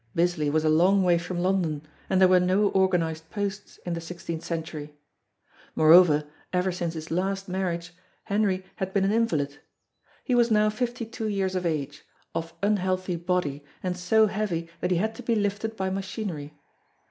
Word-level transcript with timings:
Bisley 0.15 0.49
was 0.49 0.65
a 0.65 0.69
long 0.69 1.03
way 1.03 1.19
from 1.19 1.37
London, 1.41 1.83
and 2.09 2.19
there 2.19 2.27
were 2.27 2.39
no 2.39 2.71
organised 2.71 3.29
posts 3.29 3.77
in 3.85 3.93
the 3.93 4.01
sixteenth 4.01 4.43
century. 4.43 4.95
Moreover, 5.75 6.25
ever 6.51 6.71
since 6.71 6.95
his 6.95 7.11
last 7.11 7.47
marriage, 7.47 7.93
Henry 8.23 8.65
had 8.77 8.93
been 8.95 9.05
an 9.05 9.11
invalid. 9.11 9.59
He 10.23 10.33
was 10.33 10.49
now 10.49 10.71
fifty 10.71 11.05
two 11.05 11.27
years 11.27 11.53
of 11.53 11.67
age, 11.67 12.03
of 12.33 12.51
unhealthy 12.63 13.15
body, 13.15 13.63
and 13.83 13.95
so 13.95 14.25
heavy 14.25 14.67
that 14.79 14.89
he 14.89 14.97
had 14.97 15.13
to 15.13 15.21
be 15.21 15.35
lifted 15.35 15.75
by 15.77 15.91
machinery. 15.91 16.57